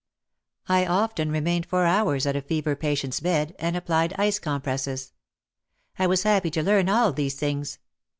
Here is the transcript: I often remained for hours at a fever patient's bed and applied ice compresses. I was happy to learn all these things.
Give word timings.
I 0.67 0.87
often 0.87 1.31
remained 1.31 1.67
for 1.67 1.85
hours 1.85 2.25
at 2.25 2.35
a 2.35 2.41
fever 2.41 2.75
patient's 2.75 3.19
bed 3.19 3.55
and 3.59 3.77
applied 3.77 4.15
ice 4.17 4.39
compresses. 4.39 5.13
I 5.99 6.07
was 6.07 6.23
happy 6.23 6.49
to 6.49 6.63
learn 6.63 6.89
all 6.89 7.13
these 7.13 7.35
things. 7.35 7.77